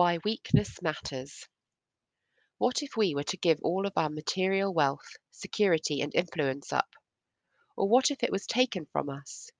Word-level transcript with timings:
Why 0.00 0.18
weakness 0.24 0.80
matters. 0.80 1.48
What 2.56 2.84
if 2.84 2.96
we 2.96 3.16
were 3.16 3.24
to 3.24 3.36
give 3.36 3.58
all 3.62 3.84
of 3.84 3.94
our 3.96 4.08
material 4.08 4.72
wealth, 4.72 5.16
security, 5.32 6.02
and 6.02 6.14
influence 6.14 6.72
up? 6.72 6.94
Or 7.76 7.88
what 7.88 8.12
if 8.12 8.22
it 8.22 8.30
was 8.30 8.46
taken 8.46 8.86
from 8.92 9.08
us? 9.10 9.50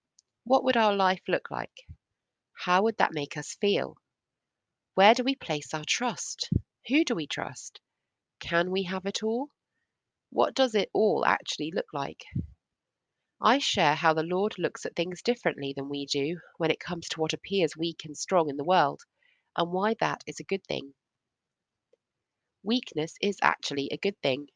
What 0.44 0.62
would 0.62 0.76
our 0.76 0.94
life 0.94 1.22
look 1.26 1.50
like? 1.50 1.76
How 2.52 2.84
would 2.84 2.98
that 2.98 3.12
make 3.12 3.36
us 3.36 3.56
feel? 3.60 3.96
Where 4.94 5.12
do 5.12 5.24
we 5.24 5.34
place 5.34 5.74
our 5.74 5.84
trust? 5.84 6.48
Who 6.86 7.04
do 7.04 7.16
we 7.16 7.26
trust? 7.26 7.80
Can 8.38 8.70
we 8.70 8.84
have 8.84 9.06
it 9.06 9.24
all? 9.24 9.48
What 10.30 10.54
does 10.54 10.76
it 10.76 10.88
all 10.92 11.24
actually 11.26 11.72
look 11.72 11.92
like? 11.92 12.22
I 13.40 13.58
share 13.58 13.96
how 13.96 14.14
the 14.14 14.22
Lord 14.22 14.56
looks 14.56 14.86
at 14.86 14.94
things 14.94 15.20
differently 15.20 15.72
than 15.76 15.88
we 15.88 16.06
do 16.06 16.38
when 16.58 16.70
it 16.70 16.78
comes 16.78 17.08
to 17.08 17.20
what 17.20 17.32
appears 17.32 17.76
weak 17.76 18.04
and 18.04 18.16
strong 18.16 18.48
in 18.48 18.56
the 18.56 18.62
world, 18.62 19.02
and 19.58 19.70
why 19.72 19.94
that 20.00 20.24
is 20.26 20.40
a 20.40 20.44
good 20.44 20.64
thing. 20.66 20.94
Weakness 22.62 23.14
is 23.20 23.38
actually 23.42 23.88
a 23.92 23.98
good 23.98 24.18
thing. 24.22 24.46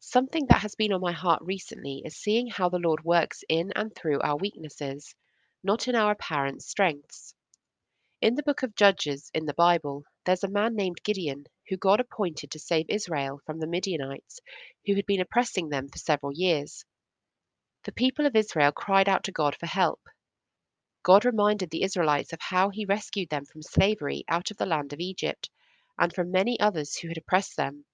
Something 0.00 0.46
that 0.48 0.62
has 0.62 0.74
been 0.74 0.92
on 0.92 1.00
my 1.00 1.12
heart 1.12 1.42
recently 1.42 2.02
is 2.04 2.16
seeing 2.16 2.46
how 2.46 2.68
the 2.68 2.78
Lord 2.78 3.04
works 3.04 3.42
in 3.48 3.72
and 3.74 3.94
through 3.94 4.20
our 4.20 4.36
weaknesses, 4.36 5.14
not 5.62 5.88
in 5.88 5.94
our 5.94 6.12
apparent 6.12 6.62
strengths. 6.62 7.34
In 8.20 8.34
the 8.34 8.42
book 8.42 8.62
of 8.62 8.74
Judges 8.76 9.30
in 9.34 9.46
the 9.46 9.54
Bible, 9.54 10.04
there's 10.24 10.44
a 10.44 10.48
man 10.48 10.76
named 10.76 11.02
Gideon 11.04 11.44
who 11.68 11.76
God 11.76 12.00
appointed 12.00 12.52
to 12.52 12.58
save 12.58 12.86
Israel 12.88 13.40
from 13.44 13.58
the 13.58 13.66
Midianites 13.66 14.40
who 14.86 14.94
had 14.94 15.06
been 15.06 15.20
oppressing 15.20 15.68
them 15.68 15.88
for 15.88 15.98
several 15.98 16.32
years. 16.32 16.84
The 17.84 17.92
people 17.92 18.26
of 18.26 18.36
Israel 18.36 18.72
cried 18.72 19.08
out 19.08 19.24
to 19.24 19.32
God 19.32 19.56
for 19.56 19.66
help. 19.66 20.00
God 21.04 21.26
reminded 21.26 21.68
the 21.68 21.82
Israelites 21.82 22.32
of 22.32 22.40
how 22.40 22.70
he 22.70 22.86
rescued 22.86 23.28
them 23.28 23.44
from 23.44 23.60
slavery 23.60 24.24
out 24.26 24.50
of 24.50 24.56
the 24.56 24.64
land 24.64 24.94
of 24.94 25.00
Egypt 25.00 25.50
and 25.98 26.10
from 26.10 26.30
many 26.30 26.58
others 26.58 26.96
who 26.96 27.08
had 27.08 27.18
oppressed 27.18 27.56
them, 27.58 27.84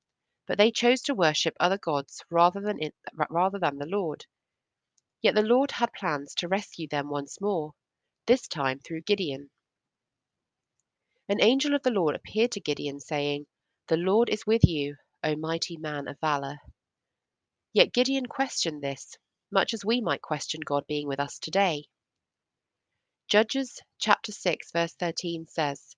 but 0.47 0.58
they 0.58 0.70
chose 0.70 1.02
to 1.02 1.14
worship 1.14 1.56
other 1.58 1.77
gods 1.77 2.22
rather 2.30 2.61
than, 2.61 2.80
it, 2.80 2.94
rather 3.28 3.58
than 3.58 3.78
the 3.78 3.86
Lord. 3.86 4.27
Yet 5.22 5.34
the 5.34 5.42
Lord 5.42 5.72
had 5.72 5.92
plans 5.92 6.36
to 6.36 6.47
rescue 6.47 6.86
them 6.86 7.11
once 7.11 7.41
more, 7.41 7.72
this 8.27 8.47
time 8.47 8.78
through 8.78 9.02
Gideon. 9.02 9.50
An 11.28 11.42
angel 11.42 11.74
of 11.74 11.83
the 11.83 11.91
Lord 11.91 12.14
appeared 12.14 12.52
to 12.52 12.61
Gideon, 12.61 13.00
saying, 13.00 13.47
The 13.89 13.97
Lord 13.97 14.28
is 14.28 14.47
with 14.47 14.62
you, 14.64 14.95
O 15.24 15.34
mighty 15.34 15.77
man 15.77 16.06
of 16.06 16.20
valor. 16.20 16.58
Yet 17.72 17.92
Gideon 17.92 18.27
questioned 18.27 18.84
this 18.84 19.19
much 19.50 19.74
as 19.74 19.84
we 19.84 20.00
might 20.00 20.22
question 20.22 20.61
God 20.64 20.86
being 20.86 21.08
with 21.08 21.19
us 21.19 21.41
today. 21.41 21.86
Judges 23.31 23.81
chapter 24.00 24.33
6 24.33 24.73
verse 24.73 24.92
13 24.95 25.47
says, 25.47 25.95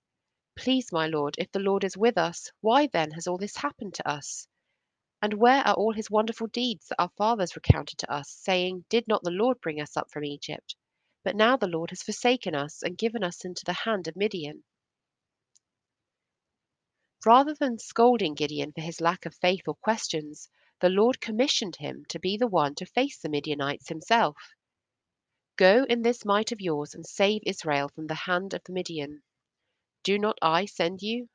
Please, 0.55 0.91
my 0.91 1.07
Lord, 1.07 1.33
if 1.39 1.51
the 1.51 1.57
Lord 1.57 1.83
is 1.83 1.97
with 1.97 2.15
us, 2.15 2.51
why 2.61 2.85
then 2.85 3.09
has 3.09 3.25
all 3.25 3.39
this 3.39 3.57
happened 3.57 3.95
to 3.95 4.07
us? 4.07 4.47
And 5.19 5.33
where 5.33 5.65
are 5.65 5.73
all 5.73 5.93
his 5.93 6.11
wonderful 6.11 6.45
deeds 6.45 6.89
that 6.89 7.01
our 7.01 7.09
fathers 7.17 7.55
recounted 7.55 7.97
to 7.97 8.13
us, 8.13 8.29
saying, 8.29 8.85
Did 8.87 9.07
not 9.07 9.23
the 9.23 9.31
Lord 9.31 9.59
bring 9.61 9.81
us 9.81 9.97
up 9.97 10.11
from 10.11 10.25
Egypt? 10.25 10.75
But 11.23 11.35
now 11.35 11.57
the 11.57 11.65
Lord 11.65 11.89
has 11.89 12.03
forsaken 12.03 12.53
us 12.53 12.83
and 12.83 12.99
given 12.99 13.23
us 13.23 13.43
into 13.43 13.65
the 13.65 13.73
hand 13.73 14.07
of 14.07 14.15
Midian. 14.15 14.63
Rather 17.25 17.55
than 17.55 17.79
scolding 17.79 18.35
Gideon 18.35 18.73
for 18.73 18.81
his 18.81 19.01
lack 19.01 19.25
of 19.25 19.33
faith 19.33 19.63
or 19.67 19.73
questions, 19.73 20.49
the 20.81 20.89
Lord 20.89 21.19
commissioned 21.19 21.77
him 21.77 22.05
to 22.09 22.19
be 22.19 22.37
the 22.37 22.45
one 22.45 22.75
to 22.75 22.85
face 22.85 23.17
the 23.17 23.29
Midianites 23.29 23.89
himself. 23.89 24.37
Go 25.57 25.83
in 25.83 26.01
this 26.01 26.25
might 26.25 26.51
of 26.51 26.61
yours 26.61 26.95
and 26.95 27.05
save 27.05 27.41
Israel 27.45 27.89
from 27.89 28.07
the 28.07 28.15
hand 28.15 28.55
of 28.55 28.63
the 28.65 28.73
Midian. 28.73 29.21
Do 30.03 30.17
not 30.19 30.37
I 30.41 30.65
send 30.65 31.01
you? 31.03 31.29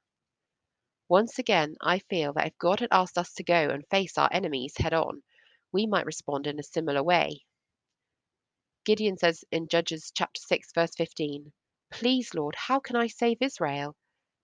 Once 1.09 1.39
again, 1.39 1.77
I 1.81 2.01
feel 2.01 2.33
that 2.35 2.49
if 2.49 2.59
God 2.59 2.81
had 2.81 2.91
asked 2.93 3.19
us 3.19 3.33
to 3.35 3.45
go 3.45 3.71
and 3.71 3.87
face 3.89 4.19
our 4.19 4.29
enemies 4.33 4.77
head 4.77 4.95
on, 4.95 5.23
we 5.73 5.87
might 5.87 6.07
respond 6.07 6.47
in 6.49 6.59
a 6.59 6.65
similar 6.65 7.03
way. 7.03 7.45
Gideon 8.85 9.19
says 9.19 9.45
in 9.53 9.69
Judges 9.69 10.13
chapter 10.15 10.41
6 10.41 10.73
verse 10.75 10.95
15, 10.97 11.53
Please, 11.93 12.35
Lord, 12.35 12.57
how 12.57 12.81
can 12.81 12.97
I 12.97 13.07
save 13.07 13.39
Israel? 13.41 13.95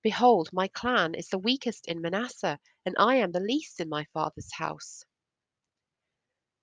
Behold, 0.03 0.51
my 0.53 0.69
clan 0.69 1.15
is 1.15 1.29
the 1.29 1.39
weakest 1.39 1.87
in 1.87 2.03
Manasseh, 2.03 2.61
and 2.87 2.95
I 2.99 3.17
am 3.17 3.33
the 3.33 3.41
least 3.41 3.81
in 3.81 3.89
my 3.89 4.05
father's 4.15 4.53
house. 4.53 5.05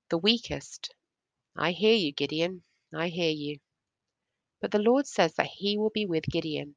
The 0.10 0.20
weakest. 0.20 0.96
I 1.58 1.72
hear 1.72 1.96
you, 1.96 2.14
Gideon. 2.14 2.64
I 2.94 3.08
hear 3.08 3.32
you. 3.32 3.60
But 4.62 4.72
the 4.72 4.80
Lord 4.80 5.08
says 5.08 5.34
that 5.36 5.48
He 5.48 5.78
will 5.78 5.90
be 5.90 6.06
with 6.06 6.24
Gideon. 6.26 6.76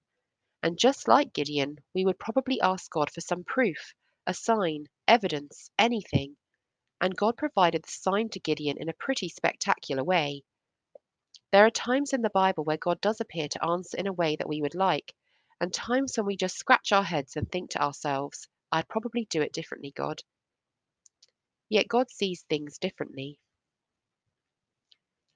And 0.63 0.79
just 0.79 1.09
like 1.09 1.33
Gideon, 1.33 1.77
we 1.95 2.05
would 2.05 2.19
probably 2.19 2.61
ask 2.61 2.91
God 2.91 3.11
for 3.11 3.21
some 3.21 3.45
proof, 3.45 3.93
a 4.27 4.35
sign, 4.35 4.87
evidence, 5.07 5.71
anything. 5.79 6.37
And 7.01 7.17
God 7.17 7.37
provided 7.37 7.83
the 7.83 7.91
sign 7.91 8.31
to 8.31 8.41
Gideon 8.41 8.79
in 8.79 8.89
a 8.89 8.95
pretty 8.95 9.29
spectacular 9.29 10.03
way. 10.03 10.43
There 11.53 11.67
are 11.67 11.71
times 11.71 12.13
in 12.13 12.23
the 12.23 12.31
Bible 12.31 12.65
where 12.65 12.79
God 12.79 13.01
does 13.01 13.21
appear 13.21 13.49
to 13.49 13.65
answer 13.65 13.97
in 13.97 14.07
a 14.07 14.13
way 14.13 14.37
that 14.37 14.49
we 14.49 14.61
would 14.63 14.75
like, 14.75 15.15
and 15.61 15.73
times 15.73 16.17
when 16.17 16.27
we 16.27 16.37
just 16.37 16.57
scratch 16.57 16.91
our 16.91 17.05
heads 17.05 17.37
and 17.37 17.51
think 17.51 17.71
to 17.71 17.83
ourselves, 17.83 18.49
I'd 18.73 18.89
probably 18.89 19.27
do 19.27 19.43
it 19.43 19.53
differently, 19.53 19.93
God. 19.93 20.23
Yet 21.69 21.89
God 21.89 22.11
sees 22.11 22.43
things 22.43 22.79
differently. 22.79 23.39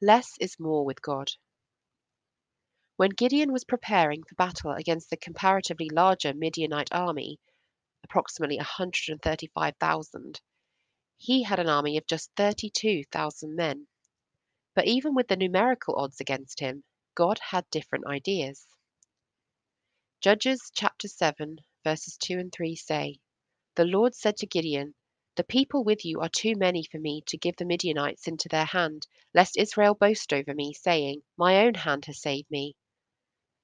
Less 0.00 0.36
is 0.38 0.60
more 0.60 0.84
with 0.84 1.02
God. 1.02 1.32
When 2.96 3.10
Gideon 3.10 3.52
was 3.52 3.64
preparing 3.64 4.22
for 4.22 4.36
battle 4.36 4.70
against 4.70 5.10
the 5.10 5.16
comparatively 5.16 5.88
larger 5.90 6.32
Midianite 6.34 6.92
army, 6.92 7.40
approximately 8.04 8.58
135,000, 8.58 10.40
he 11.16 11.42
had 11.42 11.58
an 11.58 11.68
army 11.68 11.96
of 11.96 12.06
just 12.06 12.30
32,000 12.36 13.56
men. 13.56 13.88
But 14.74 14.86
even 14.86 15.16
with 15.16 15.26
the 15.26 15.36
numerical 15.36 15.96
odds 15.96 16.20
against 16.20 16.60
him, 16.60 16.84
God 17.16 17.40
had 17.40 17.68
different 17.70 18.06
ideas. 18.06 18.64
Judges 20.20 20.70
chapter 20.72 21.08
7, 21.08 21.58
verses 21.82 22.16
2 22.18 22.38
and 22.38 22.52
3 22.52 22.76
say, 22.76 23.18
The 23.74 23.84
Lord 23.84 24.14
said 24.14 24.36
to 24.38 24.46
Gideon, 24.46 24.94
The 25.38 25.44
people 25.44 25.84
with 25.84 26.04
you 26.04 26.18
are 26.18 26.28
too 26.28 26.56
many 26.56 26.82
for 26.82 26.98
me 26.98 27.22
to 27.28 27.38
give 27.38 27.54
the 27.54 27.64
Midianites 27.64 28.26
into 28.26 28.48
their 28.48 28.64
hand, 28.64 29.06
lest 29.32 29.56
Israel 29.56 29.94
boast 29.94 30.32
over 30.32 30.52
me, 30.52 30.74
saying, 30.74 31.22
My 31.36 31.64
own 31.64 31.74
hand 31.74 32.06
has 32.06 32.20
saved 32.20 32.50
me. 32.50 32.74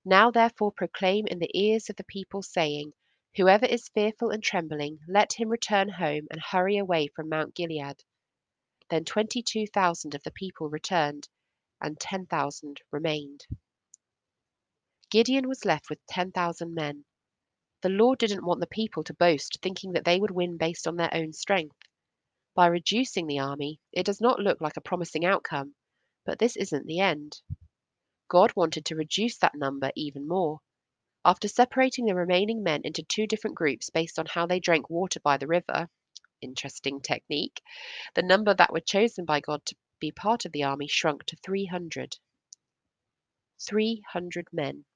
Now 0.04 0.30
therefore 0.30 0.70
proclaim 0.70 1.26
in 1.26 1.40
the 1.40 1.50
ears 1.52 1.90
of 1.90 1.96
the 1.96 2.04
people, 2.04 2.44
saying, 2.44 2.92
Whoever 3.34 3.66
is 3.66 3.88
fearful 3.88 4.30
and 4.30 4.40
trembling, 4.40 5.00
let 5.08 5.32
him 5.32 5.48
return 5.48 5.88
home 5.88 6.28
and 6.30 6.40
hurry 6.40 6.76
away 6.76 7.08
from 7.08 7.28
Mount 7.28 7.56
Gilead. 7.56 8.04
Then 8.88 9.04
twenty 9.04 9.42
two 9.42 9.66
thousand 9.66 10.14
of 10.14 10.22
the 10.22 10.30
people 10.30 10.68
returned, 10.68 11.28
and 11.80 11.98
ten 11.98 12.26
thousand 12.26 12.82
remained. 12.92 13.48
Gideon 15.10 15.48
was 15.48 15.64
left 15.64 15.90
with 15.90 16.06
10,000 16.06 16.72
men. 16.72 17.04
The 17.84 17.90
Lord 17.90 18.18
didn't 18.18 18.46
want 18.46 18.60
the 18.60 18.66
people 18.66 19.04
to 19.04 19.12
boast, 19.12 19.58
thinking 19.60 19.92
that 19.92 20.06
they 20.06 20.18
would 20.18 20.30
win 20.30 20.56
based 20.56 20.88
on 20.88 20.96
their 20.96 21.12
own 21.12 21.34
strength. 21.34 21.76
By 22.54 22.68
reducing 22.68 23.26
the 23.26 23.40
army, 23.40 23.78
it 23.92 24.06
does 24.06 24.22
not 24.22 24.40
look 24.40 24.58
like 24.62 24.78
a 24.78 24.80
promising 24.80 25.26
outcome, 25.26 25.74
but 26.24 26.38
this 26.38 26.56
isn't 26.56 26.86
the 26.86 27.00
end. 27.00 27.42
God 28.28 28.56
wanted 28.56 28.86
to 28.86 28.96
reduce 28.96 29.36
that 29.36 29.54
number 29.54 29.92
even 29.96 30.26
more. 30.26 30.60
After 31.26 31.46
separating 31.46 32.06
the 32.06 32.14
remaining 32.14 32.62
men 32.62 32.80
into 32.84 33.02
two 33.02 33.26
different 33.26 33.54
groups 33.54 33.90
based 33.90 34.18
on 34.18 34.24
how 34.24 34.46
they 34.46 34.60
drank 34.60 34.88
water 34.88 35.20
by 35.20 35.36
the 35.36 35.46
river, 35.46 35.90
interesting 36.40 37.02
technique, 37.02 37.60
the 38.14 38.22
number 38.22 38.54
that 38.54 38.72
were 38.72 38.80
chosen 38.80 39.26
by 39.26 39.40
God 39.40 39.62
to 39.66 39.76
be 40.00 40.10
part 40.10 40.46
of 40.46 40.52
the 40.52 40.62
army 40.62 40.88
shrunk 40.88 41.24
to 41.26 41.36
300. 41.36 42.16
300 43.60 44.48
men. 44.54 44.86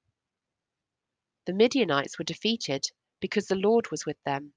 The 1.49 1.55
Midianites 1.55 2.19
were 2.19 2.25
defeated 2.25 2.91
because 3.19 3.47
the 3.47 3.55
Lord 3.55 3.89
was 3.89 4.05
with 4.05 4.21
them. 4.21 4.53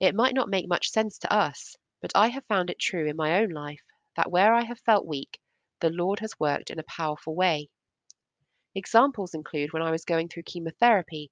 It 0.00 0.14
might 0.14 0.32
not 0.32 0.48
make 0.48 0.66
much 0.66 0.88
sense 0.88 1.18
to 1.18 1.30
us, 1.30 1.76
but 2.00 2.12
I 2.14 2.28
have 2.28 2.46
found 2.46 2.70
it 2.70 2.78
true 2.78 3.06
in 3.06 3.14
my 3.14 3.42
own 3.42 3.50
life 3.50 3.82
that 4.16 4.30
where 4.30 4.54
I 4.54 4.62
have 4.62 4.80
felt 4.80 5.04
weak, 5.04 5.38
the 5.80 5.90
Lord 5.90 6.20
has 6.20 6.40
worked 6.40 6.70
in 6.70 6.78
a 6.78 6.84
powerful 6.84 7.34
way. 7.34 7.68
Examples 8.74 9.34
include 9.34 9.74
when 9.74 9.82
I 9.82 9.90
was 9.90 10.06
going 10.06 10.30
through 10.30 10.44
chemotherapy, 10.44 11.30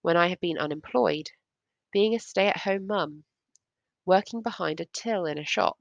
when 0.00 0.16
I 0.16 0.28
have 0.28 0.38
been 0.38 0.58
unemployed, 0.58 1.32
being 1.90 2.14
a 2.14 2.20
stay 2.20 2.46
at 2.46 2.58
home 2.58 2.86
mum, 2.86 3.24
working 4.04 4.42
behind 4.42 4.78
a 4.78 4.84
till 4.84 5.26
in 5.26 5.38
a 5.38 5.44
shop, 5.44 5.76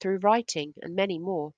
through 0.00 0.20
writing, 0.20 0.72
and 0.80 0.96
many 0.96 1.18
more. 1.18 1.52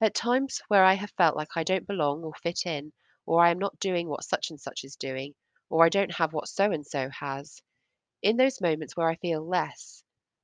At 0.00 0.14
times 0.14 0.62
where 0.68 0.84
I 0.84 0.94
have 0.94 1.10
felt 1.10 1.34
like 1.34 1.56
I 1.56 1.64
don't 1.64 1.88
belong 1.88 2.22
or 2.22 2.34
fit 2.34 2.66
in, 2.66 2.92
or 3.28 3.44
I 3.44 3.50
am 3.50 3.58
not 3.58 3.78
doing 3.78 4.08
what 4.08 4.24
such 4.24 4.48
and 4.48 4.58
such 4.58 4.84
is 4.84 4.96
doing, 4.96 5.34
or 5.68 5.84
I 5.84 5.90
don't 5.90 6.14
have 6.14 6.32
what 6.32 6.48
so 6.48 6.72
and 6.72 6.86
so 6.86 7.10
has. 7.10 7.60
In 8.22 8.38
those 8.38 8.62
moments 8.62 8.96
where 8.96 9.10
I 9.10 9.16
feel 9.16 9.46
less, 9.46 10.02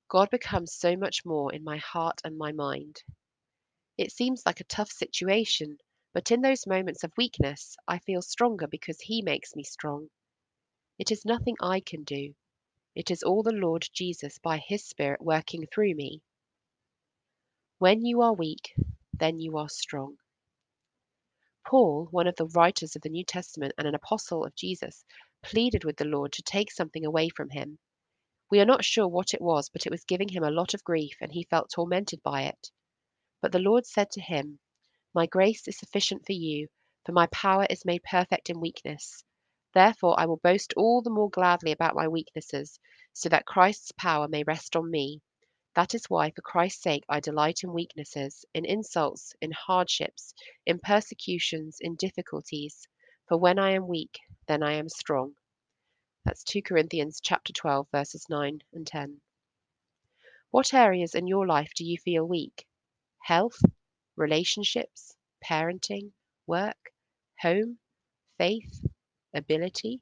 God 0.09 0.29
becomes 0.29 0.75
so 0.75 0.95
much 0.95 1.25
more 1.25 1.55
in 1.55 1.65
my 1.65 1.79
heart 1.79 2.21
and 2.25 2.37
my 2.37 2.53
mind. 2.53 3.03
It 3.97 4.13
seems 4.13 4.45
like 4.45 4.61
a 4.61 4.65
tough 4.65 4.93
situation, 4.93 5.79
But 6.13 6.31
in 6.31 6.43
those 6.43 6.67
moments 6.67 7.05
of 7.05 7.13
weakness, 7.17 7.75
I 7.89 8.01
feel 8.01 8.21
stronger 8.21 8.67
because 8.67 9.01
He 9.01 9.23
makes 9.23 9.57
me 9.57 9.65
strong. 9.65 10.11
It 10.99 11.11
is 11.11 11.25
nothing 11.25 11.57
I 11.61 11.81
can 11.81 12.05
do. 12.05 12.35
It 12.95 13.11
is 13.11 13.23
all 13.23 13.43
the 13.43 13.53
Lord 13.53 13.89
Jesus 13.95 14.39
by 14.41 14.59
His 14.59 14.85
Spirit 14.85 15.23
working 15.23 15.67
through 15.67 15.95
me. 15.95 16.21
When 17.79 18.05
you 18.05 18.21
are 18.21 18.35
weak, 18.35 18.75
then 19.15 19.41
you 19.41 19.57
are 19.57 19.71
strong. 19.71 20.19
Paul, 21.75 22.06
one 22.12 22.29
of 22.29 22.37
the 22.37 22.47
writers 22.47 22.94
of 22.94 23.03
the 23.03 23.09
New 23.09 23.25
Testament 23.25 23.75
and 23.76 23.88
an 23.88 23.97
apostle 23.97 24.44
of 24.44 24.55
Jesus, 24.55 25.05
pleaded 25.43 25.82
with 25.82 25.97
the 25.97 26.05
Lord 26.05 26.31
to 26.35 26.43
take 26.44 26.71
something 26.71 27.05
away 27.05 27.29
from 27.31 27.50
him. 27.50 27.81
We 28.49 28.61
are 28.61 28.65
not 28.65 28.85
sure 28.85 29.09
what 29.09 29.35
it 29.35 29.41
was, 29.41 29.71
but 29.71 29.85
it 29.85 29.91
was 29.91 30.05
giving 30.05 30.29
him 30.29 30.44
a 30.44 30.53
lot 30.53 30.75
of 30.75 30.85
grief, 30.85 31.17
and 31.21 31.32
he 31.32 31.49
felt 31.50 31.73
tormented 31.73 32.23
by 32.23 32.43
it. 32.43 32.71
But 33.43 33.50
the 33.50 33.59
Lord 33.59 33.87
said 33.87 34.12
to 34.12 34.21
him, 34.21 34.61
My 35.15 35.26
grace 35.26 35.67
is 35.67 35.76
sufficient 35.76 36.25
for 36.25 36.32
you, 36.32 36.69
for 37.05 37.11
my 37.11 37.26
power 37.32 37.67
is 37.69 37.85
made 37.85 38.05
perfect 38.05 38.50
in 38.50 38.61
weakness. 38.61 39.25
Therefore, 39.73 40.15
I 40.17 40.26
will 40.26 40.37
boast 40.37 40.75
all 40.76 41.03
the 41.03 41.11
more 41.11 41.29
gladly 41.29 41.73
about 41.73 41.97
my 41.97 42.06
weaknesses, 42.06 42.79
so 43.15 43.29
that 43.31 43.47
Christ's 43.47 43.91
power 43.91 44.29
may 44.29 44.44
rest 44.44 44.76
on 44.76 44.88
me. 44.88 45.23
That 45.75 45.94
is 45.94 46.09
why, 46.09 46.31
for 46.31 46.43
Christ's 46.43 46.82
sake, 46.82 47.05
I 47.09 47.19
delight 47.19 47.65
in 47.65 47.73
weaknesses, 47.73 48.44
in 48.55 48.65
insults, 48.65 49.35
in 49.41 49.50
hardships, 49.50 50.32
in 50.67 50.79
persecutions, 50.79 51.79
in 51.81 51.97
difficulties. 51.97 52.87
For 53.26 53.37
when 53.37 53.59
I 53.59 53.73
am 53.73 53.88
weak, 53.88 54.21
then 54.47 54.62
I 54.62 54.75
am 54.75 54.88
strong. 54.88 55.35
That's 56.25 56.44
2 56.44 56.62
Corinthians 56.62 57.21
chapter 57.21 57.53
12 57.53 57.88
verses 57.91 58.29
9 58.31 58.62
and 58.73 58.87
10. 58.87 59.21
What 60.53 60.73
areas 60.73 61.17
in 61.17 61.26
your 61.26 61.44
life 61.44 61.73
do 61.75 61.85
you 61.85 61.99
feel 61.99 62.25
weak? 62.25 62.67
Health, 63.21 63.61
relationships, 64.15 65.17
parenting, 65.44 66.12
work, 66.47 66.93
home, 67.41 67.81
faith, 68.38 68.87
ability? 69.35 70.00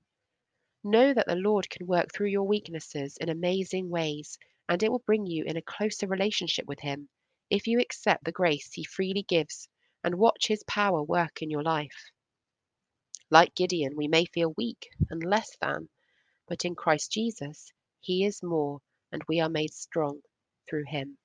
Know 0.84 1.14
that 1.14 1.26
the 1.26 1.36
Lord 1.36 1.70
can 1.70 1.86
work 1.86 2.12
through 2.12 2.28
your 2.28 2.46
weaknesses 2.46 3.16
in 3.16 3.30
amazing 3.30 3.88
ways 3.88 4.38
and 4.68 4.82
it 4.82 4.90
will 4.90 5.02
bring 5.06 5.26
you 5.26 5.44
in 5.44 5.56
a 5.56 5.62
closer 5.62 6.06
relationship 6.06 6.66
with 6.66 6.80
Him 6.80 7.08
if 7.50 7.66
you 7.66 7.80
accept 7.80 8.24
the 8.24 8.32
grace 8.32 8.72
He 8.72 8.84
freely 8.84 9.22
gives 9.22 9.68
and 10.04 10.14
watch 10.14 10.48
His 10.48 10.62
power 10.64 11.02
work 11.02 11.42
in 11.42 11.50
your 11.50 11.62
life. 11.62 12.10
Like 13.30 13.54
Gideon, 13.54 13.96
we 13.96 14.08
may 14.08 14.24
feel 14.26 14.54
weak 14.56 14.88
and 15.10 15.24
less 15.24 15.56
than, 15.60 15.88
but 16.48 16.64
in 16.64 16.74
Christ 16.74 17.12
Jesus, 17.12 17.72
He 18.00 18.24
is 18.24 18.42
more 18.42 18.80
and 19.10 19.22
we 19.28 19.40
are 19.40 19.48
made 19.48 19.72
strong 19.72 20.20
through 20.68 20.84
Him. 20.86 21.18